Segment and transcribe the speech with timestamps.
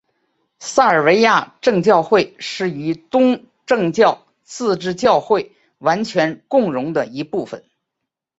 [0.57, 7.63] 塞尔维亚正教会是与东正教自治教会完全共融的一部分。